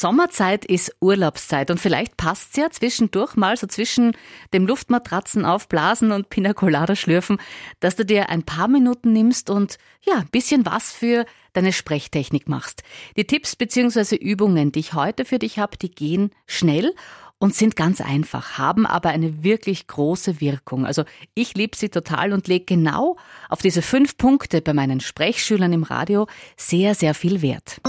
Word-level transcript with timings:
Sommerzeit 0.00 0.64
ist 0.64 0.94
Urlaubszeit 1.00 1.72
und 1.72 1.80
vielleicht 1.80 2.16
passt's 2.16 2.56
ja 2.56 2.70
zwischendurch 2.70 3.34
mal 3.34 3.56
so 3.56 3.66
zwischen 3.66 4.12
dem 4.52 4.64
Luftmatratzen 4.64 5.44
aufblasen 5.44 6.12
und 6.12 6.30
Pina 6.30 6.54
schlürfen, 6.94 7.38
dass 7.80 7.96
du 7.96 8.04
dir 8.04 8.28
ein 8.28 8.44
paar 8.44 8.68
Minuten 8.68 9.12
nimmst 9.12 9.50
und 9.50 9.76
ja, 10.02 10.18
ein 10.18 10.28
bisschen 10.28 10.64
was 10.64 10.92
für 10.92 11.26
deine 11.52 11.72
Sprechtechnik 11.72 12.48
machst. 12.48 12.84
Die 13.16 13.26
Tipps 13.26 13.56
bzw. 13.56 14.14
Übungen, 14.14 14.70
die 14.70 14.78
ich 14.78 14.94
heute 14.94 15.24
für 15.24 15.40
dich 15.40 15.58
habe, 15.58 15.76
die 15.76 15.90
gehen 15.90 16.30
schnell 16.46 16.94
und 17.38 17.56
sind 17.56 17.74
ganz 17.74 18.00
einfach, 18.00 18.56
haben 18.56 18.86
aber 18.86 19.08
eine 19.08 19.42
wirklich 19.42 19.88
große 19.88 20.40
Wirkung. 20.40 20.86
Also 20.86 21.02
ich 21.34 21.54
liebe 21.54 21.76
sie 21.76 21.88
total 21.88 22.32
und 22.32 22.46
lege 22.46 22.66
genau 22.66 23.16
auf 23.48 23.62
diese 23.62 23.82
fünf 23.82 24.16
Punkte 24.16 24.62
bei 24.62 24.74
meinen 24.74 25.00
Sprechschülern 25.00 25.72
im 25.72 25.82
Radio 25.82 26.28
sehr, 26.56 26.94
sehr 26.94 27.14
viel 27.14 27.42
Wert. 27.42 27.80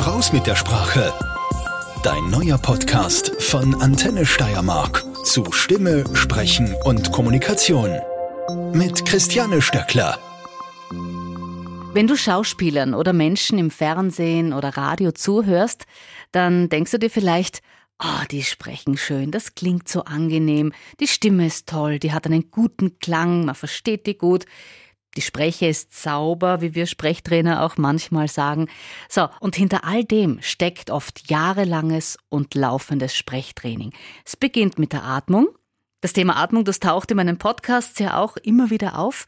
Raus 0.00 0.32
mit 0.32 0.46
der 0.46 0.56
Sprache. 0.56 1.12
Dein 2.02 2.30
neuer 2.30 2.56
Podcast 2.56 3.42
von 3.42 3.74
Antenne 3.82 4.24
Steiermark 4.24 5.04
zu 5.26 5.52
Stimme, 5.52 6.04
Sprechen 6.14 6.74
und 6.84 7.12
Kommunikation. 7.12 7.98
Mit 8.72 9.04
Christiane 9.04 9.60
Stöckler. 9.60 10.18
Wenn 11.92 12.06
du 12.06 12.16
Schauspielern 12.16 12.94
oder 12.94 13.12
Menschen 13.12 13.58
im 13.58 13.70
Fernsehen 13.70 14.54
oder 14.54 14.70
Radio 14.70 15.12
zuhörst, 15.12 15.84
dann 16.32 16.70
denkst 16.70 16.92
du 16.92 16.98
dir 16.98 17.10
vielleicht, 17.10 17.60
oh, 18.02 18.24
die 18.30 18.42
sprechen 18.42 18.96
schön, 18.96 19.30
das 19.30 19.54
klingt 19.54 19.86
so 19.86 20.04
angenehm, 20.04 20.72
die 21.00 21.08
Stimme 21.08 21.44
ist 21.46 21.68
toll, 21.68 21.98
die 21.98 22.14
hat 22.14 22.24
einen 22.24 22.50
guten 22.50 22.98
Klang, 23.00 23.44
man 23.44 23.54
versteht 23.54 24.06
die 24.06 24.16
gut. 24.16 24.46
Die 25.16 25.22
Spreche 25.22 25.66
ist 25.66 26.00
sauber, 26.00 26.60
wie 26.60 26.74
wir 26.74 26.86
Sprechtrainer 26.86 27.64
auch 27.64 27.76
manchmal 27.76 28.28
sagen. 28.28 28.68
So, 29.08 29.28
und 29.40 29.56
hinter 29.56 29.84
all 29.84 30.04
dem 30.04 30.40
steckt 30.40 30.90
oft 30.90 31.28
jahrelanges 31.30 32.18
und 32.28 32.54
laufendes 32.54 33.16
Sprechtraining. 33.16 33.92
Es 34.24 34.36
beginnt 34.36 34.78
mit 34.78 34.92
der 34.92 35.04
Atmung. 35.04 35.48
Das 36.00 36.12
Thema 36.12 36.36
Atmung, 36.36 36.64
das 36.64 36.80
taucht 36.80 37.10
in 37.10 37.16
meinen 37.16 37.38
Podcasts 37.38 37.98
ja 37.98 38.16
auch 38.16 38.36
immer 38.36 38.70
wieder 38.70 38.98
auf 38.98 39.26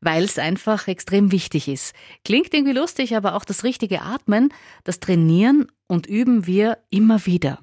weil 0.00 0.24
es 0.24 0.38
einfach 0.38 0.88
extrem 0.88 1.32
wichtig 1.32 1.68
ist. 1.68 1.94
Klingt 2.24 2.52
irgendwie 2.52 2.74
lustig, 2.74 3.16
aber 3.16 3.34
auch 3.34 3.44
das 3.44 3.64
richtige 3.64 4.02
Atmen, 4.02 4.52
das 4.84 5.00
trainieren 5.00 5.66
und 5.86 6.06
üben 6.06 6.46
wir 6.46 6.78
immer 6.90 7.26
wieder. 7.26 7.60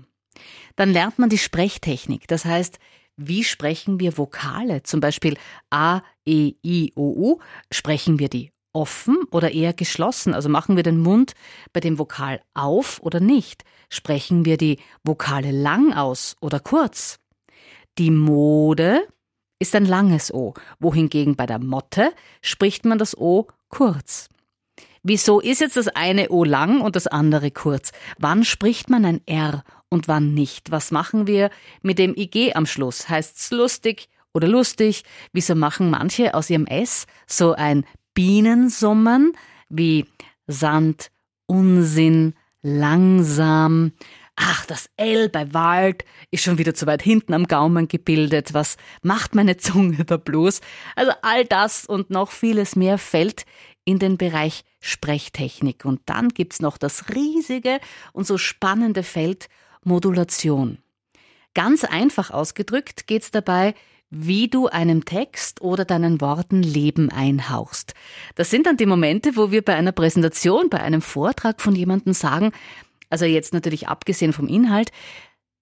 Dann 0.75 0.91
lernt 0.91 1.19
man 1.19 1.29
die 1.29 1.37
Sprechtechnik, 1.37 2.27
das 2.27 2.45
heißt, 2.45 2.79
wie 3.17 3.43
sprechen 3.43 3.99
wir 3.99 4.17
Vokale, 4.17 4.83
zum 4.83 4.99
Beispiel 4.99 5.37
A, 5.69 6.01
E, 6.25 6.53
I, 6.63 6.93
O, 6.95 7.01
U, 7.01 7.39
sprechen 7.71 8.19
wir 8.19 8.29
die 8.29 8.51
offen 8.73 9.17
oder 9.31 9.51
eher 9.51 9.73
geschlossen, 9.73 10.33
also 10.33 10.49
machen 10.49 10.75
wir 10.75 10.83
den 10.83 10.99
Mund 10.99 11.33
bei 11.73 11.79
dem 11.79 11.99
Vokal 11.99 12.41
auf 12.53 12.99
oder 13.01 13.19
nicht, 13.19 13.63
sprechen 13.89 14.45
wir 14.45 14.57
die 14.57 14.79
Vokale 15.03 15.51
lang 15.51 15.93
aus 15.93 16.35
oder 16.41 16.59
kurz. 16.59 17.19
Die 17.99 18.09
Mode 18.09 19.07
ist 19.59 19.75
ein 19.75 19.85
langes 19.85 20.33
O, 20.33 20.55
wohingegen 20.79 21.35
bei 21.35 21.45
der 21.45 21.59
Motte 21.59 22.11
spricht 22.41 22.85
man 22.85 22.97
das 22.97 23.15
O 23.15 23.47
kurz. 23.69 24.27
Wieso 25.03 25.41
ist 25.41 25.61
jetzt 25.61 25.77
das 25.77 25.89
eine 25.89 26.29
O 26.29 26.43
lang 26.43 26.81
und 26.81 26.95
das 26.95 27.07
andere 27.07 27.51
kurz? 27.51 27.91
Wann 28.17 28.43
spricht 28.43 28.89
man 28.89 29.05
ein 29.05 29.21
R 29.27 29.63
und 29.93 30.07
wann 30.07 30.33
nicht? 30.33 30.71
Was 30.71 30.91
machen 30.91 31.27
wir 31.27 31.51
mit 31.83 31.99
dem 31.99 32.15
IG 32.17 32.53
am 32.55 32.65
Schluss? 32.65 33.07
Heißt's 33.07 33.51
lustig 33.51 34.09
oder 34.33 34.47
lustig? 34.47 35.03
Wieso 35.31 35.53
machen 35.53 35.91
manche 35.91 36.33
aus 36.33 36.49
ihrem 36.49 36.65
S 36.65 37.05
so 37.27 37.53
ein 37.53 37.85
Bienensummen 38.15 39.37
wie 39.69 40.07
Sand, 40.47 41.11
Unsinn, 41.45 42.33
langsam? 42.63 43.93
Ach, 44.35 44.65
das 44.65 44.89
L 44.97 45.29
bei 45.29 45.53
Wald 45.53 46.05
ist 46.31 46.43
schon 46.43 46.57
wieder 46.57 46.73
zu 46.73 46.87
weit 46.87 47.03
hinten 47.03 47.35
am 47.35 47.45
Gaumen 47.45 47.87
gebildet. 47.87 48.55
Was 48.55 48.77
macht 49.03 49.35
meine 49.35 49.57
Zunge 49.57 50.05
da 50.05 50.17
bloß? 50.17 50.61
Also 50.95 51.11
all 51.21 51.45
das 51.45 51.85
und 51.85 52.09
noch 52.09 52.31
vieles 52.31 52.75
mehr 52.75 52.97
fällt 52.97 53.45
in 53.85 53.99
den 53.99 54.17
Bereich 54.17 54.63
Sprechtechnik. 54.79 55.85
Und 55.85 56.01
dann 56.07 56.29
gibt's 56.29 56.61
noch 56.61 56.79
das 56.79 57.09
riesige 57.13 57.79
und 58.11 58.25
so 58.25 58.39
spannende 58.39 59.03
Feld 59.03 59.49
Modulation. 59.85 60.77
Ganz 61.53 61.83
einfach 61.83 62.31
ausgedrückt 62.31 63.07
geht's 63.07 63.31
dabei, 63.31 63.75
wie 64.09 64.47
du 64.47 64.67
einem 64.67 65.05
Text 65.05 65.61
oder 65.61 65.85
deinen 65.85 66.21
Worten 66.21 66.61
Leben 66.61 67.09
einhauchst. 67.09 67.95
Das 68.35 68.51
sind 68.51 68.67
dann 68.67 68.77
die 68.77 68.85
Momente, 68.85 69.35
wo 69.35 69.49
wir 69.49 69.63
bei 69.63 69.73
einer 69.73 69.91
Präsentation, 69.91 70.69
bei 70.69 70.79
einem 70.79 71.01
Vortrag 71.01 71.61
von 71.61 71.75
jemandem 71.75 72.13
sagen, 72.13 72.51
also 73.09 73.25
jetzt 73.25 73.53
natürlich 73.53 73.87
abgesehen 73.87 74.33
vom 74.33 74.47
Inhalt, 74.47 74.91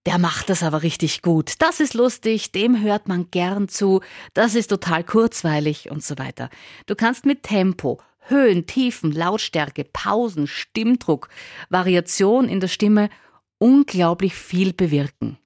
der 0.05 0.17
macht 0.17 0.49
das 0.49 0.63
aber 0.63 0.83
richtig 0.83 1.21
gut. 1.21 1.53
Das 1.59 1.79
ist 1.79 1.93
lustig, 1.93 2.51
dem 2.51 2.81
hört 2.81 3.07
man 3.07 3.29
gern 3.31 3.69
zu, 3.69 4.01
das 4.33 4.55
ist 4.55 4.67
total 4.67 5.03
kurzweilig 5.03 5.91
und 5.91 6.03
so 6.03 6.17
weiter. 6.17 6.49
Du 6.87 6.95
kannst 6.95 7.25
mit 7.25 7.43
Tempo, 7.43 8.01
Höhen, 8.19 8.65
Tiefen, 8.65 9.11
Lautstärke, 9.11 9.85
Pausen, 9.85 10.47
Stimmdruck, 10.47 11.29
Variation 11.69 12.49
in 12.49 12.59
der 12.59 12.67
Stimme 12.67 13.09
unglaublich 13.61 14.33
viel 14.33 14.73
bewirken. 14.73 15.37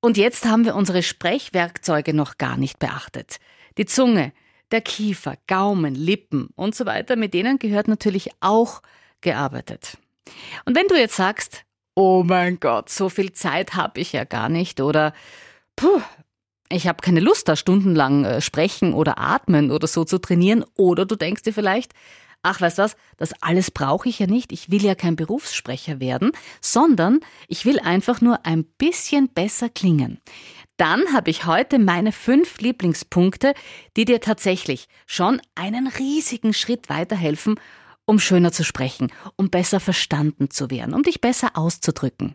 Und 0.00 0.16
jetzt 0.16 0.46
haben 0.46 0.64
wir 0.64 0.76
unsere 0.76 1.02
Sprechwerkzeuge 1.02 2.14
noch 2.14 2.38
gar 2.38 2.56
nicht 2.56 2.78
beachtet. 2.78 3.38
Die 3.76 3.86
Zunge, 3.86 4.32
der 4.70 4.80
Kiefer, 4.80 5.36
Gaumen, 5.48 5.94
Lippen 5.94 6.48
und 6.54 6.74
so 6.74 6.86
weiter, 6.86 7.16
mit 7.16 7.34
denen 7.34 7.58
gehört 7.58 7.88
natürlich 7.88 8.30
auch 8.40 8.82
gearbeitet. 9.20 9.98
Und 10.64 10.76
wenn 10.76 10.86
du 10.86 10.96
jetzt 10.96 11.16
sagst, 11.16 11.64
oh 11.96 12.22
mein 12.24 12.60
Gott, 12.60 12.88
so 12.88 13.08
viel 13.08 13.32
Zeit 13.32 13.74
habe 13.74 14.00
ich 14.00 14.12
ja 14.12 14.24
gar 14.24 14.48
nicht 14.48 14.80
oder 14.80 15.12
puh, 15.74 16.00
ich 16.70 16.86
habe 16.86 17.02
keine 17.02 17.20
Lust, 17.20 17.48
da 17.48 17.56
stundenlang 17.56 18.24
äh, 18.24 18.40
sprechen 18.40 18.94
oder 18.94 19.18
atmen 19.18 19.72
oder 19.72 19.88
so 19.88 20.04
zu 20.04 20.18
trainieren, 20.18 20.64
oder 20.76 21.04
du 21.04 21.16
denkst 21.16 21.42
dir 21.42 21.52
vielleicht, 21.52 21.94
ach, 22.42 22.60
weißt 22.60 22.78
was, 22.78 22.96
das 23.16 23.32
alles 23.42 23.70
brauche 23.70 24.08
ich 24.08 24.18
ja 24.18 24.26
nicht, 24.26 24.52
ich 24.52 24.70
will 24.70 24.84
ja 24.84 24.94
kein 24.94 25.16
Berufssprecher 25.16 26.00
werden, 26.00 26.32
sondern 26.60 27.20
ich 27.48 27.66
will 27.66 27.78
einfach 27.78 28.20
nur 28.20 28.46
ein 28.46 28.64
bisschen 28.64 29.28
besser 29.28 29.68
klingen. 29.68 30.20
Dann 30.76 31.12
habe 31.12 31.30
ich 31.30 31.44
heute 31.44 31.78
meine 31.78 32.12
fünf 32.12 32.60
Lieblingspunkte, 32.60 33.52
die 33.96 34.06
dir 34.06 34.20
tatsächlich 34.20 34.88
schon 35.06 35.40
einen 35.54 35.86
riesigen 35.88 36.54
Schritt 36.54 36.88
weiterhelfen 36.88 37.56
um 38.10 38.18
schöner 38.18 38.50
zu 38.50 38.64
sprechen, 38.64 39.12
um 39.36 39.50
besser 39.50 39.78
verstanden 39.78 40.50
zu 40.50 40.68
werden, 40.68 40.94
um 40.94 41.04
dich 41.04 41.20
besser 41.20 41.50
auszudrücken. 41.54 42.34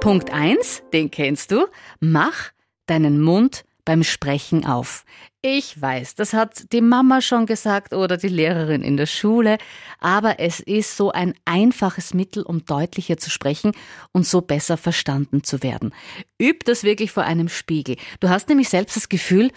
Punkt 0.00 0.32
1, 0.32 0.82
den 0.94 1.10
kennst 1.10 1.52
du, 1.52 1.66
mach 2.00 2.50
deinen 2.86 3.20
Mund 3.20 3.64
beim 3.84 4.04
Sprechen 4.04 4.64
auf. 4.64 5.04
Ich 5.42 5.80
weiß, 5.80 6.14
das 6.14 6.34
hat 6.34 6.72
die 6.72 6.80
Mama 6.80 7.20
schon 7.20 7.46
gesagt 7.46 7.92
oder 7.92 8.16
die 8.16 8.28
Lehrerin 8.28 8.82
in 8.82 8.96
der 8.96 9.06
Schule, 9.06 9.58
aber 9.98 10.38
es 10.38 10.60
ist 10.60 10.96
so 10.96 11.10
ein 11.10 11.34
einfaches 11.44 12.14
Mittel, 12.14 12.44
um 12.44 12.64
deutlicher 12.64 13.16
zu 13.16 13.28
sprechen 13.28 13.72
und 14.12 14.24
so 14.24 14.40
besser 14.40 14.76
verstanden 14.76 15.42
zu 15.42 15.62
werden. 15.62 15.92
Üb 16.40 16.64
das 16.64 16.84
wirklich 16.84 17.10
vor 17.10 17.24
einem 17.24 17.48
Spiegel. 17.48 17.96
Du 18.20 18.28
hast 18.28 18.48
nämlich 18.48 18.68
selbst 18.68 18.96
das 18.96 19.08
Gefühl, 19.08 19.50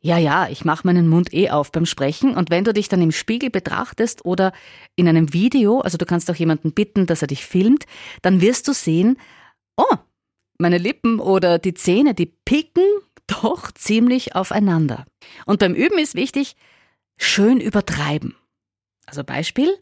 ja, 0.00 0.18
ja, 0.18 0.48
ich 0.48 0.64
mache 0.64 0.86
meinen 0.86 1.08
Mund 1.08 1.32
eh 1.32 1.50
auf 1.50 1.72
beim 1.72 1.86
Sprechen 1.86 2.36
und 2.36 2.50
wenn 2.50 2.64
du 2.64 2.72
dich 2.72 2.88
dann 2.88 3.02
im 3.02 3.12
Spiegel 3.12 3.50
betrachtest 3.50 4.24
oder 4.24 4.52
in 4.96 5.08
einem 5.08 5.32
Video, 5.32 5.80
also 5.80 5.98
du 5.98 6.04
kannst 6.06 6.30
auch 6.30 6.36
jemanden 6.36 6.72
bitten, 6.72 7.06
dass 7.06 7.22
er 7.22 7.28
dich 7.28 7.46
filmt, 7.46 7.86
dann 8.22 8.40
wirst 8.40 8.68
du 8.68 8.72
sehen, 8.72 9.18
oh, 9.76 9.96
meine 10.58 10.78
Lippen 10.78 11.20
oder 11.20 11.58
die 11.58 11.74
Zähne, 11.74 12.14
die 12.14 12.26
picken 12.26 12.84
doch 13.26 13.70
ziemlich 13.72 14.34
aufeinander. 14.34 15.04
Und 15.46 15.60
beim 15.60 15.74
Üben 15.74 15.98
ist 15.98 16.14
wichtig, 16.14 16.56
schön 17.16 17.60
übertreiben. 17.60 18.36
Also 19.06 19.24
Beispiel, 19.24 19.76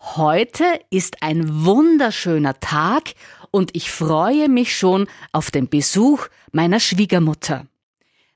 heute 0.00 0.64
ist 0.90 1.22
ein 1.22 1.64
wunderschöner 1.64 2.58
Tag 2.60 3.14
und 3.50 3.74
ich 3.74 3.90
freue 3.90 4.48
mich 4.48 4.76
schon 4.76 5.08
auf 5.32 5.50
den 5.50 5.68
Besuch 5.68 6.26
meiner 6.52 6.80
Schwiegermutter. 6.80 7.66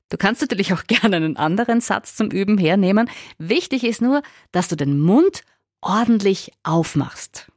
Du 0.09 0.17
kannst 0.17 0.41
natürlich 0.41 0.73
auch 0.73 0.83
gerne 0.87 1.17
einen 1.17 1.37
anderen 1.37 1.81
Satz 1.81 2.15
zum 2.15 2.29
Üben 2.29 2.57
hernehmen. 2.57 3.09
Wichtig 3.37 3.83
ist 3.83 4.01
nur, 4.01 4.21
dass 4.51 4.67
du 4.67 4.75
den 4.75 4.99
Mund 4.99 5.43
ordentlich 5.81 6.51
aufmachst. 6.63 7.47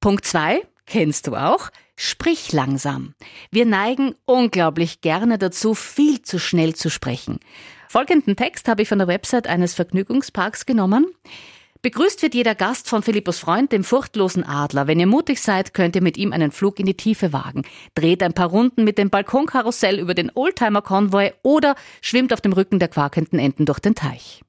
Punkt 0.00 0.24
zwei 0.24 0.62
kennst 0.86 1.26
du 1.26 1.36
auch. 1.36 1.70
Sprich 1.96 2.52
langsam. 2.52 3.14
Wir 3.50 3.64
neigen 3.64 4.14
unglaublich 4.26 5.00
gerne 5.00 5.38
dazu, 5.38 5.74
viel 5.74 6.20
zu 6.22 6.38
schnell 6.38 6.74
zu 6.74 6.90
sprechen. 6.90 7.40
Folgenden 7.88 8.36
Text 8.36 8.68
habe 8.68 8.82
ich 8.82 8.88
von 8.88 8.98
der 8.98 9.08
Website 9.08 9.46
eines 9.46 9.74
Vergnügungsparks 9.74 10.66
genommen. 10.66 11.06
Begrüßt 11.80 12.22
wird 12.22 12.34
jeder 12.34 12.54
Gast 12.54 12.88
von 12.88 13.02
Philippus 13.02 13.38
Freund, 13.38 13.72
dem 13.72 13.84
furchtlosen 13.84 14.44
Adler. 14.44 14.86
Wenn 14.86 15.00
ihr 15.00 15.06
mutig 15.06 15.40
seid, 15.40 15.72
könnt 15.72 15.94
ihr 15.94 16.02
mit 16.02 16.16
ihm 16.16 16.32
einen 16.32 16.50
Flug 16.50 16.80
in 16.80 16.86
die 16.86 16.96
Tiefe 16.96 17.32
wagen. 17.32 17.62
Dreht 17.94 18.22
ein 18.22 18.32
paar 18.32 18.48
Runden 18.48 18.84
mit 18.84 18.98
dem 18.98 19.08
Balkonkarussell 19.08 19.98
über 19.98 20.14
den 20.14 20.30
Oldtimer-Konvoi 20.34 21.32
oder 21.42 21.76
schwimmt 22.02 22.32
auf 22.32 22.40
dem 22.40 22.52
Rücken 22.52 22.78
der 22.78 22.88
quakenden 22.88 23.38
Enten 23.38 23.66
durch 23.66 23.78
den 23.78 23.94
Teich. 23.94 24.42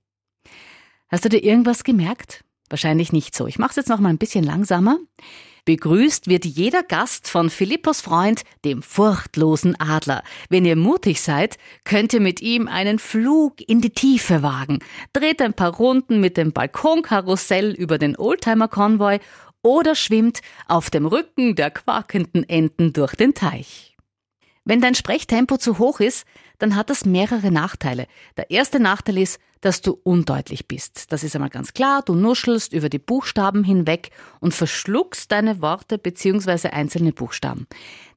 Hast 1.09 1.25
du 1.25 1.29
dir 1.29 1.44
irgendwas 1.44 1.83
gemerkt? 1.83 2.44
Wahrscheinlich 2.69 3.14
nicht 3.14 3.36
so. 3.36 3.48
Ich 3.48 3.60
mache 3.60 3.72
es 3.72 3.75
jetzt 3.78 3.90
noch 3.90 4.00
mal 4.00 4.10
ein 4.10 4.18
bisschen 4.18 4.44
langsamer. 4.44 4.98
Begrüßt 5.68 6.30
wird 6.30 6.46
jeder 6.46 6.81
Gast 6.81 7.28
von 7.28 7.50
Philippos 7.50 8.00
Freund, 8.00 8.44
dem 8.64 8.81
furchtlosen 8.81 9.78
Adler. 9.78 10.24
Wenn 10.48 10.64
ihr 10.64 10.78
mutig 10.78 11.22
seid, 11.22 11.58
könnt 11.84 12.14
ihr 12.14 12.22
mit 12.22 12.42
ihm 12.42 12.69
einen 12.69 13.00
Flug 13.00 13.56
in 13.68 13.81
die 13.81 13.90
Tiefe 13.90 14.44
wagen. 14.44 14.80
Dreht 15.12 15.42
ein 15.42 15.54
paar 15.54 15.75
Runden 15.75 16.22
mit 16.22 16.38
dem 16.38 16.54
Balkonkarussell 16.54 17.74
über 17.74 17.98
den 17.98 18.18
Oldtimer-Konvoi 18.18 19.19
oder 19.62 19.96
schwimmt 19.96 20.40
auf 20.69 20.90
dem 20.90 21.06
Rücken 21.06 21.56
der 21.56 21.72
quakenden 21.72 22.48
Enten 22.48 22.94
durch 22.94 23.16
den 23.16 23.34
Teich. 23.34 23.96
Wenn 24.68 24.81
dein 24.81 24.96
Sprechtempo 24.96 25.56
zu 25.56 25.78
hoch 25.78 26.02
ist, 26.02 26.25
dann 26.60 26.75
hat 26.75 26.90
das 26.90 27.06
mehrere 27.06 27.52
Nachteile. 27.52 28.06
Der 28.36 28.52
erste 28.52 28.81
Nachteil 28.81 29.18
ist, 29.18 29.40
dass 29.62 29.81
du 29.81 29.98
undeutlich 30.04 30.68
bist. 30.68 31.14
Das 31.14 31.24
ist 31.24 31.36
einmal 31.36 31.50
ganz 31.50 31.72
klar. 31.72 32.02
Du 32.02 32.16
nuschelst 32.16 32.74
über 32.74 32.90
die 32.90 33.00
Buchstaben 33.00 33.64
hinweg 33.64 34.10
und 34.42 34.54
verschluckst 34.54 35.31
deine 35.31 35.62
Worte 35.62 35.98
bzw. 35.98 36.68
einzelne 36.68 37.14
Buchstaben. 37.14 37.66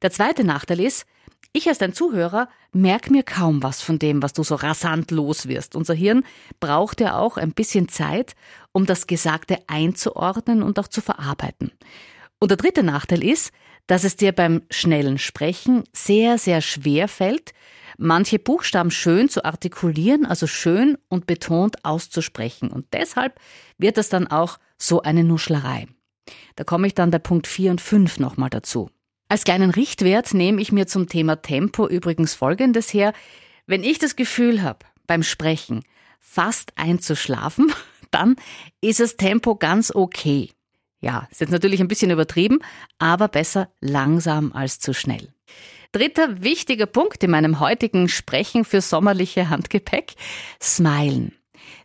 Der 0.02 0.10
zweite 0.10 0.42
Nachteil 0.42 0.80
ist, 0.80 1.06
ich 1.52 1.68
als 1.68 1.78
dein 1.78 1.92
Zuhörer 1.92 2.48
merke 2.72 3.12
mir 3.12 3.22
kaum 3.22 3.62
was 3.62 3.80
von 3.80 4.00
dem, 4.00 4.20
was 4.20 4.32
du 4.32 4.42
so 4.42 4.56
rasant 4.56 5.12
los 5.12 5.46
wirst. 5.46 5.76
Unser 5.76 5.94
Hirn 5.94 6.24
braucht 6.58 7.00
ja 7.00 7.16
auch 7.16 7.36
ein 7.36 7.52
bisschen 7.52 7.88
Zeit, 7.88 8.34
um 8.72 8.86
das 8.86 9.06
Gesagte 9.06 9.58
einzuordnen 9.68 10.64
und 10.64 10.80
auch 10.80 10.88
zu 10.88 11.00
verarbeiten. 11.00 11.70
Und 12.40 12.50
der 12.50 12.56
dritte 12.56 12.82
Nachteil 12.82 13.22
ist, 13.22 13.52
dass 13.90 14.04
es 14.04 14.14
dir 14.14 14.30
beim 14.30 14.62
schnellen 14.70 15.18
Sprechen 15.18 15.82
sehr, 15.92 16.38
sehr 16.38 16.60
schwer 16.60 17.08
fällt, 17.08 17.54
manche 17.98 18.38
Buchstaben 18.38 18.92
schön 18.92 19.28
zu 19.28 19.44
artikulieren, 19.44 20.24
also 20.24 20.46
schön 20.46 20.96
und 21.08 21.26
betont 21.26 21.84
auszusprechen. 21.84 22.70
Und 22.70 22.86
deshalb 22.92 23.40
wird 23.78 23.98
es 23.98 24.08
dann 24.08 24.28
auch 24.28 24.60
so 24.78 25.02
eine 25.02 25.24
Nuschlerei. 25.24 25.88
Da 26.54 26.62
komme 26.62 26.86
ich 26.86 26.94
dann 26.94 27.10
bei 27.10 27.18
Punkt 27.18 27.48
4 27.48 27.72
und 27.72 27.80
5 27.80 28.20
nochmal 28.20 28.48
dazu. 28.48 28.90
Als 29.28 29.42
kleinen 29.42 29.70
Richtwert 29.70 30.34
nehme 30.34 30.62
ich 30.62 30.70
mir 30.70 30.86
zum 30.86 31.08
Thema 31.08 31.42
Tempo 31.42 31.88
übrigens 31.88 32.34
Folgendes 32.34 32.94
her. 32.94 33.12
Wenn 33.66 33.82
ich 33.82 33.98
das 33.98 34.14
Gefühl 34.14 34.62
habe, 34.62 34.86
beim 35.08 35.24
Sprechen 35.24 35.82
fast 36.20 36.70
einzuschlafen, 36.76 37.72
dann 38.12 38.36
ist 38.80 39.00
das 39.00 39.16
Tempo 39.16 39.56
ganz 39.56 39.92
okay. 39.92 40.52
Ja, 41.00 41.26
ist 41.30 41.40
jetzt 41.40 41.50
natürlich 41.50 41.80
ein 41.80 41.88
bisschen 41.88 42.10
übertrieben, 42.10 42.58
aber 42.98 43.28
besser 43.28 43.70
langsam 43.80 44.52
als 44.52 44.78
zu 44.80 44.92
schnell. 44.92 45.32
Dritter 45.92 46.42
wichtiger 46.42 46.86
Punkt 46.86 47.24
in 47.24 47.30
meinem 47.30 47.58
heutigen 47.58 48.08
Sprechen 48.08 48.64
für 48.64 48.80
sommerliche 48.80 49.48
Handgepäck. 49.48 50.14
Smilen. 50.62 51.32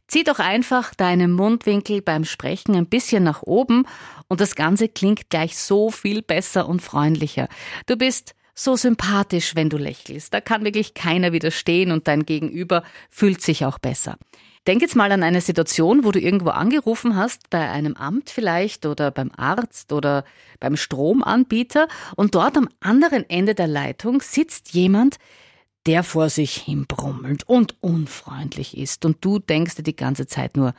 Zieh 0.07 0.23
doch 0.23 0.37
einfach 0.37 0.93
deinen 0.93 1.31
Mundwinkel 1.31 2.01
beim 2.01 2.25
Sprechen 2.25 2.75
ein 2.75 2.85
bisschen 2.85 3.23
nach 3.23 3.41
oben 3.41 3.87
und 4.27 4.39
das 4.41 4.55
Ganze 4.55 4.87
klingt 4.87 5.29
gleich 5.29 5.57
so 5.57 5.89
viel 5.89 6.21
besser 6.21 6.69
und 6.69 6.81
freundlicher. 6.81 7.47
Du 7.87 7.95
bist 7.95 8.35
so 8.55 8.75
sympathisch, 8.77 9.55
wenn 9.55 9.69
du 9.69 9.77
lächelst. 9.77 10.33
Da 10.33 10.41
kann 10.41 10.63
wirklich 10.63 10.93
keiner 10.93 11.33
widerstehen 11.33 11.91
und 11.91 12.07
dein 12.07 12.25
Gegenüber 12.25 12.83
fühlt 13.09 13.41
sich 13.41 13.65
auch 13.65 13.77
besser. 13.77 14.17
Denk 14.65 14.81
jetzt 14.81 14.95
mal 14.95 15.11
an 15.11 15.21
eine 15.21 15.41
Situation, 15.41 16.03
wo 16.03 16.11
du 16.11 16.19
irgendwo 16.19 16.49
angerufen 16.49 17.15
hast, 17.15 17.51
bei 17.51 17.69
einem 17.69 17.95
Amt 17.95 18.31
vielleicht 18.31 18.87
oder 18.87 19.11
beim 19.11 19.31
Arzt 19.37 19.91
oder 19.91 20.25
beim 20.59 20.75
Stromanbieter 20.75 21.87
und 22.15 22.33
dort 22.33 22.57
am 22.57 22.69
anderen 22.79 23.29
Ende 23.29 23.53
der 23.53 23.67
Leitung 23.67 24.21
sitzt 24.21 24.73
jemand, 24.73 25.17
der 25.85 26.01
vor 26.01 26.29
sich 26.29 26.55
hin 26.55 26.85
brummelt 26.87 27.47
und 27.47 27.75
unfreundlich 27.81 28.75
ist 28.75 29.05
und 29.05 29.23
du 29.23 29.37
denkst 29.37 29.75
dir 29.75 29.83
die 29.83 29.95
ganze 29.95 30.25
Zeit 30.25 30.57
nur, 30.57 30.73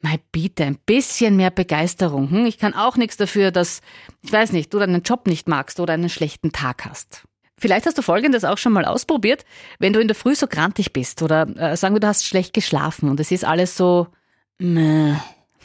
Mei, 0.00 0.20
bitte, 0.30 0.64
ein 0.64 0.78
bisschen 0.86 1.36
mehr 1.36 1.50
Begeisterung. 1.50 2.30
Hm? 2.30 2.46
Ich 2.46 2.58
kann 2.58 2.74
auch 2.74 2.96
nichts 2.96 3.16
dafür, 3.16 3.50
dass, 3.50 3.80
ich 4.22 4.32
weiß 4.32 4.52
nicht, 4.52 4.72
du 4.72 4.78
deinen 4.78 5.02
Job 5.02 5.26
nicht 5.26 5.48
magst 5.48 5.80
oder 5.80 5.94
einen 5.94 6.08
schlechten 6.08 6.52
Tag 6.52 6.84
hast. 6.84 7.24
Vielleicht 7.58 7.86
hast 7.86 7.98
du 7.98 8.02
Folgendes 8.02 8.44
auch 8.44 8.58
schon 8.58 8.72
mal 8.72 8.84
ausprobiert, 8.84 9.44
wenn 9.80 9.92
du 9.92 9.98
in 10.00 10.06
der 10.06 10.14
Früh 10.14 10.36
so 10.36 10.46
grantig 10.46 10.92
bist 10.92 11.22
oder 11.22 11.48
äh, 11.56 11.76
sagen 11.76 11.96
wir, 11.96 12.00
du 12.00 12.06
hast 12.06 12.24
schlecht 12.24 12.52
geschlafen 12.52 13.08
und 13.08 13.18
es 13.18 13.32
ist 13.32 13.44
alles 13.44 13.76
so, 13.76 14.06
meh. 14.58 15.16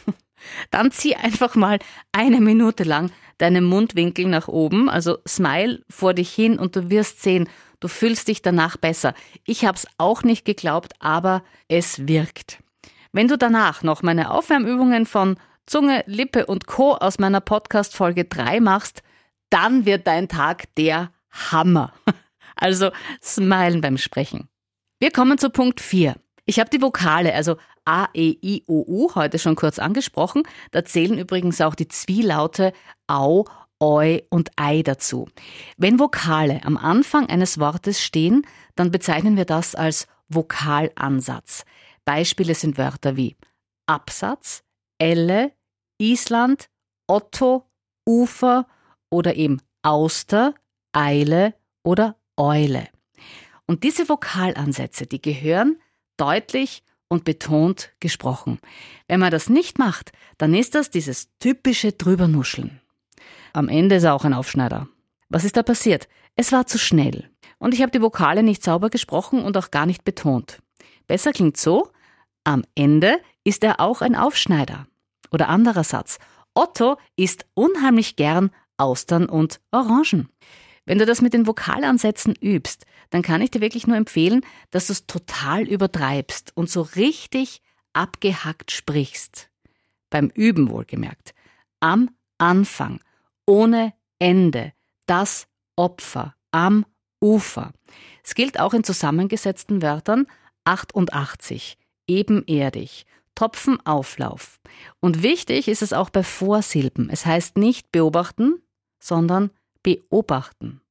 Dann 0.71 0.89
zieh 0.89 1.15
einfach 1.15 1.53
mal 1.53 1.77
eine 2.11 2.41
Minute 2.41 2.83
lang 2.83 3.11
deinen 3.37 3.63
Mundwinkel 3.63 4.25
nach 4.25 4.47
oben, 4.47 4.89
also 4.89 5.17
smile 5.27 5.83
vor 5.89 6.15
dich 6.15 6.33
hin 6.33 6.57
und 6.57 6.75
du 6.75 6.89
wirst 6.89 7.21
sehen, 7.21 7.47
du 7.79 7.87
fühlst 7.87 8.27
dich 8.27 8.41
danach 8.41 8.77
besser. 8.77 9.13
Ich 9.45 9.65
habe 9.65 9.77
es 9.77 9.85
auch 9.97 10.23
nicht 10.23 10.45
geglaubt, 10.45 10.93
aber 10.99 11.43
es 11.67 12.07
wirkt. 12.07 12.62
Wenn 13.15 13.27
du 13.27 13.37
danach 13.37 13.83
noch 13.83 14.01
meine 14.01 14.31
Aufwärmübungen 14.31 15.05
von 15.05 15.37
Zunge, 15.67 16.03
Lippe 16.07 16.47
und 16.47 16.65
Co. 16.65 16.95
aus 16.95 17.19
meiner 17.19 17.41
Podcast 17.41 17.95
Folge 17.95 18.25
3 18.25 18.59
machst, 18.59 19.03
dann 19.51 19.85
wird 19.85 20.07
dein 20.07 20.27
Tag 20.27 20.65
der 20.75 21.11
Hammer. 21.31 21.93
Also 22.55 22.91
smilen 23.21 23.81
beim 23.81 23.97
Sprechen. 23.97 24.47
Wir 24.99 25.09
kommen 25.09 25.39
zu 25.39 25.49
Punkt 25.49 25.81
4. 25.81 26.15
Ich 26.45 26.59
habe 26.59 26.69
die 26.69 26.83
Vokale, 26.83 27.33
also 27.33 27.57
A, 27.83 28.07
E, 28.13 28.37
I, 28.43 28.63
O, 28.67 28.85
U, 28.87 29.15
heute 29.15 29.39
schon 29.39 29.55
kurz 29.55 29.79
angesprochen. 29.79 30.43
Da 30.69 30.85
zählen 30.85 31.17
übrigens 31.17 31.59
auch 31.61 31.73
die 31.73 31.87
Zwielaute 31.87 32.71
Au, 33.07 33.45
Oi 33.81 34.21
und 34.29 34.51
Ei 34.55 34.83
dazu. 34.83 35.27
Wenn 35.77 35.99
Vokale 35.99 36.61
am 36.63 36.77
Anfang 36.77 37.27
eines 37.27 37.59
Wortes 37.59 38.01
stehen, 38.01 38.45
dann 38.75 38.91
bezeichnen 38.91 39.35
wir 39.35 39.45
das 39.45 39.73
als 39.73 40.07
Vokalansatz. 40.29 41.65
Beispiele 42.05 42.55
sind 42.55 42.77
Wörter 42.77 43.15
wie 43.15 43.35
Absatz, 43.85 44.63
Elle, 44.97 45.51
Island, 45.97 46.69
Otto, 47.07 47.69
Ufer 48.05 48.67
oder 49.09 49.35
eben 49.35 49.61
Auster, 49.81 50.55
Eile 50.91 51.53
oder 51.83 52.15
Eule. 52.37 52.87
Und 53.65 53.83
diese 53.83 54.09
Vokalansätze, 54.09 55.05
die 55.05 55.21
gehören 55.21 55.79
deutlich 56.17 56.83
und 57.07 57.23
betont 57.23 57.93
gesprochen. 57.99 58.59
Wenn 59.07 59.19
man 59.19 59.31
das 59.31 59.49
nicht 59.49 59.77
macht, 59.77 60.11
dann 60.37 60.53
ist 60.53 60.75
das 60.75 60.89
dieses 60.89 61.29
typische 61.39 61.91
Drübernuscheln. 61.91 62.81
Am 63.53 63.69
Ende 63.69 63.95
ist 63.95 64.03
er 64.03 64.15
auch 64.15 64.25
ein 64.25 64.33
Aufschneider. 64.33 64.87
Was 65.29 65.43
ist 65.43 65.55
da 65.55 65.63
passiert? 65.63 66.07
Es 66.35 66.51
war 66.51 66.65
zu 66.65 66.79
schnell. 66.79 67.29
Und 67.59 67.73
ich 67.73 67.81
habe 67.81 67.91
die 67.91 68.01
Vokale 68.01 68.41
nicht 68.41 68.63
sauber 68.63 68.89
gesprochen 68.89 69.43
und 69.43 69.55
auch 69.57 69.69
gar 69.69 69.85
nicht 69.85 70.03
betont. 70.03 70.62
Besser 71.07 71.31
klingt 71.31 71.57
so, 71.57 71.89
am 72.43 72.63
Ende 72.75 73.19
ist 73.43 73.63
er 73.63 73.79
auch 73.79 74.01
ein 74.01 74.15
Aufschneider. 74.15 74.87
Oder 75.31 75.49
anderer 75.49 75.83
Satz. 75.83 76.19
Otto 76.53 76.97
isst 77.15 77.45
unheimlich 77.53 78.15
gern 78.15 78.51
Austern 78.77 79.27
und 79.27 79.59
Orangen. 79.71 80.29
Wenn 80.85 80.99
du 80.99 81.05
das 81.05 81.21
mit 81.21 81.33
den 81.33 81.47
Vokalansätzen 81.47 82.35
übst, 82.35 82.85
dann 83.09 83.21
kann 83.21 83.41
ich 83.41 83.51
dir 83.51 83.61
wirklich 83.61 83.87
nur 83.87 83.95
empfehlen, 83.95 84.41
dass 84.71 84.87
du 84.87 84.93
es 84.93 85.07
total 85.07 85.63
übertreibst 85.63 86.51
und 86.55 86.69
so 86.69 86.81
richtig 86.81 87.61
abgehackt 87.93 88.71
sprichst. 88.71 89.49
Beim 90.09 90.29
Üben 90.29 90.69
wohlgemerkt. 90.69 91.33
Am 91.79 92.09
Anfang, 92.37 92.99
ohne 93.45 93.93
Ende, 94.19 94.73
das 95.05 95.47
Opfer, 95.75 96.35
am 96.51 96.85
Ufer. 97.21 97.71
Es 98.23 98.35
gilt 98.35 98.59
auch 98.59 98.73
in 98.73 98.83
zusammengesetzten 98.83 99.81
Wörtern 99.81 100.27
88, 100.65 101.77
ebenerdig, 102.07 103.05
Topfenauflauf. 103.35 104.59
Und 104.99 105.23
wichtig 105.23 105.67
ist 105.67 105.81
es 105.81 105.93
auch 105.93 106.09
bei 106.09 106.23
Vorsilben. 106.23 107.09
Es 107.09 107.25
heißt 107.25 107.57
nicht 107.57 107.91
beobachten, 107.91 108.61
sondern 108.99 109.51
beobachten. 109.81 110.81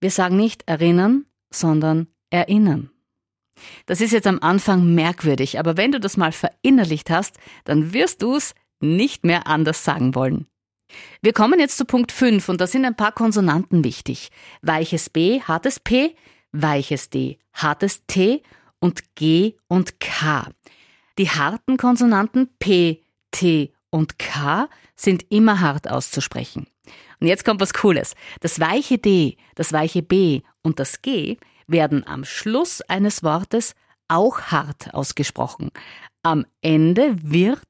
Wir 0.00 0.10
sagen 0.10 0.36
nicht 0.36 0.62
erinnern, 0.66 1.26
sondern 1.50 2.08
erinnern. 2.30 2.90
Das 3.86 4.00
ist 4.00 4.12
jetzt 4.12 4.26
am 4.26 4.40
Anfang 4.40 4.94
merkwürdig, 4.94 5.58
aber 5.58 5.76
wenn 5.76 5.92
du 5.92 6.00
das 6.00 6.16
mal 6.16 6.32
verinnerlicht 6.32 7.10
hast, 7.10 7.38
dann 7.64 7.92
wirst 7.92 8.22
du 8.22 8.36
es 8.36 8.54
nicht 8.80 9.24
mehr 9.24 9.46
anders 9.46 9.84
sagen 9.84 10.14
wollen. 10.14 10.46
Wir 11.22 11.32
kommen 11.32 11.60
jetzt 11.60 11.76
zu 11.76 11.84
Punkt 11.84 12.12
5 12.12 12.48
und 12.48 12.60
da 12.60 12.66
sind 12.66 12.84
ein 12.84 12.96
paar 12.96 13.12
Konsonanten 13.12 13.84
wichtig. 13.84 14.30
Weiches 14.62 15.10
B, 15.10 15.40
hartes 15.40 15.80
P, 15.80 16.14
weiches 16.52 17.10
D, 17.10 17.38
hartes 17.52 18.04
T 18.06 18.42
und 18.84 19.14
G 19.14 19.56
und 19.66 19.98
K. 19.98 20.46
Die 21.16 21.30
harten 21.30 21.78
Konsonanten 21.78 22.50
P, 22.58 23.02
T 23.30 23.72
und 23.88 24.18
K 24.18 24.68
sind 24.94 25.24
immer 25.30 25.60
hart 25.60 25.88
auszusprechen. 25.88 26.66
Und 27.18 27.26
jetzt 27.26 27.46
kommt 27.46 27.62
was 27.62 27.72
Cooles. 27.72 28.14
Das 28.40 28.60
weiche 28.60 28.98
D, 28.98 29.38
das 29.54 29.72
weiche 29.72 30.02
B 30.02 30.42
und 30.60 30.80
das 30.80 31.00
G 31.00 31.38
werden 31.66 32.06
am 32.06 32.26
Schluss 32.26 32.82
eines 32.82 33.22
Wortes 33.22 33.74
auch 34.08 34.42
hart 34.42 34.92
ausgesprochen. 34.92 35.70
Am 36.22 36.44
Ende 36.60 37.16
wird 37.22 37.62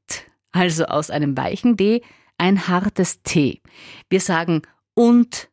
also 0.51 0.87
aus 0.87 1.11
einem 1.11 1.37
weichen 1.37 1.77
D 1.77 2.03
ein 2.39 2.67
hartes 2.67 3.23
T. 3.23 3.63
Wir 4.11 4.21
sagen 4.21 4.63
und 4.95 5.49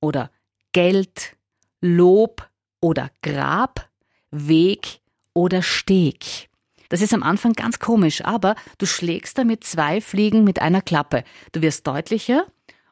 oder 0.00 0.32
Geld, 0.72 1.36
Lob 1.80 2.50
oder 2.80 3.12
Grab, 3.22 3.88
Weg 4.32 5.02
oder 5.34 5.62
Steg. 5.62 6.48
Das 6.88 7.00
ist 7.00 7.12
am 7.12 7.22
Anfang 7.22 7.52
ganz 7.54 7.78
komisch, 7.78 8.24
aber 8.24 8.54
du 8.78 8.86
schlägst 8.86 9.36
damit 9.38 9.64
zwei 9.64 10.00
Fliegen 10.00 10.44
mit 10.44 10.60
einer 10.60 10.80
Klappe. 10.80 11.24
Du 11.52 11.60
wirst 11.60 11.86
deutlicher 11.86 12.46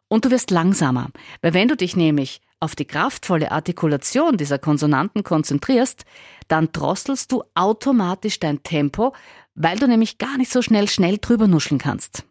und 0.09 0.25
du 0.25 0.31
wirst 0.31 0.51
langsamer. 0.51 1.11
Weil 1.41 1.55
wenn 1.55 1.69
du 1.69 1.77
dich 1.77 1.97
nämlich 1.97 2.41
auf 2.61 2.77
die 2.77 2.85
kraftvolle 2.85 3.51
Artikulation 3.51 4.37
dieser 4.37 4.59
Konsonanten 4.59 5.25
konzentrierst, 5.25 6.05
dann 6.49 6.71
drosselst 6.73 7.33
du 7.33 7.43
automatisch 7.55 8.39
dein 8.39 8.63
Tempo, 8.63 9.15
weil 9.55 9.79
du 9.79 9.89
nämlich 9.89 10.19
gar 10.19 10.39
nicht 10.39 10.53
so 10.53 10.63
schnell 10.63 10.89
schnell 10.89 11.19
drüber 11.19 11.49
nuscheln 11.49 11.79
kannst. 11.79 12.25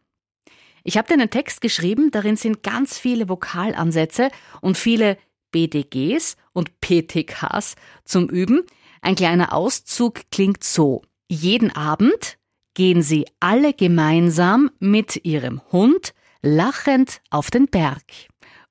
Ich 0.83 0.97
habe 0.97 1.07
dir 1.07 1.15
einen 1.15 1.29
Text 1.29 1.61
geschrieben, 1.61 2.11
darin 2.11 2.37
sind 2.37 2.63
ganz 2.63 2.97
viele 2.97 3.29
Vokalansätze 3.29 4.29
und 4.61 4.77
viele 4.77 5.17
BDGs 5.51 6.37
und 6.53 6.79
PTKs 6.81 7.75
zum 8.05 8.29
Üben. 8.29 8.63
Ein 9.01 9.15
kleiner 9.15 9.53
Auszug 9.53 10.21
klingt 10.31 10.63
so. 10.63 11.01
Jeden 11.27 11.75
Abend 11.75 12.37
gehen 12.73 13.01
sie 13.01 13.25
alle 13.39 13.73
gemeinsam 13.73 14.71
mit 14.79 15.25
ihrem 15.25 15.61
Hund 15.71 16.13
lachend 16.41 17.21
auf 17.29 17.51
den 17.51 17.67
Berg 17.67 18.01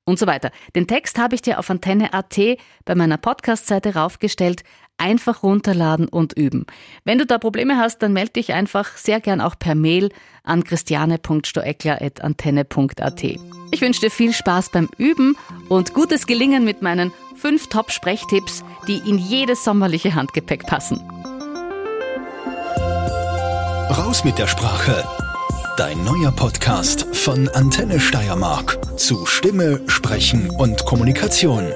und 0.04 0.18
so 0.18 0.26
weiter. 0.26 0.50
Den 0.74 0.86
Text 0.86 1.18
habe 1.18 1.34
ich 1.34 1.42
dir 1.42 1.58
auf 1.58 1.68
Antenne.at 1.70 2.38
bei 2.84 2.94
meiner 2.94 3.16
Podcast-Seite 3.16 3.94
raufgestellt. 3.94 4.62
Einfach 4.98 5.42
runterladen 5.42 6.08
und 6.08 6.34
üben. 6.34 6.66
Wenn 7.04 7.16
du 7.16 7.24
da 7.24 7.38
Probleme 7.38 7.78
hast, 7.78 8.02
dann 8.02 8.12
melde 8.12 8.32
dich 8.32 8.52
einfach 8.52 8.98
sehr 8.98 9.20
gern 9.20 9.40
auch 9.40 9.58
per 9.58 9.74
Mail 9.74 10.10
an 10.44 10.62
christiane.stoeckler.antenne.at. 10.62 13.24
Ich 13.70 13.80
wünsche 13.80 14.02
dir 14.02 14.10
viel 14.10 14.34
Spaß 14.34 14.70
beim 14.70 14.90
Üben 14.98 15.38
und 15.70 15.94
gutes 15.94 16.26
Gelingen 16.26 16.64
mit 16.64 16.82
meinen 16.82 17.14
fünf 17.40 17.68
Top-Sprechtipps, 17.68 18.62
die 18.86 18.98
in 19.08 19.18
jedes 19.18 19.64
sommerliche 19.64 20.14
Handgepäck 20.14 20.66
passen. 20.66 21.00
Raus 23.90 24.24
mit 24.24 24.38
der 24.38 24.46
Sprache 24.46 25.04
Dein 25.80 26.04
neuer 26.04 26.30
Podcast 26.30 27.06
von 27.16 27.48
Antenne 27.48 27.98
Steiermark 28.00 28.78
zu 28.98 29.24
Stimme, 29.24 29.80
Sprechen 29.86 30.50
und 30.50 30.84
Kommunikation. 30.84 31.72